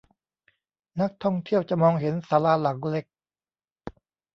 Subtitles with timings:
[1.01, 3.05] นักท่องเที่ยวจะมองเห็นศาลาหลังเล็ก